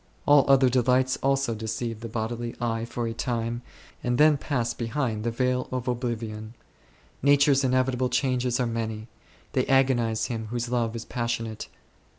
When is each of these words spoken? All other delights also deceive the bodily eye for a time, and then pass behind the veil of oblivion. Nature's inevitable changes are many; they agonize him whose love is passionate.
All 0.25 0.45
other 0.47 0.67
delights 0.67 1.17
also 1.21 1.53
deceive 1.53 1.99
the 1.99 2.09
bodily 2.09 2.55
eye 2.59 2.85
for 2.85 3.05
a 3.05 3.13
time, 3.13 3.61
and 4.03 4.17
then 4.17 4.35
pass 4.35 4.73
behind 4.73 5.23
the 5.23 5.29
veil 5.29 5.69
of 5.71 5.87
oblivion. 5.87 6.55
Nature's 7.21 7.63
inevitable 7.63 8.09
changes 8.09 8.59
are 8.59 8.65
many; 8.65 9.09
they 9.53 9.67
agonize 9.67 10.25
him 10.25 10.47
whose 10.47 10.69
love 10.69 10.95
is 10.95 11.05
passionate. 11.05 11.67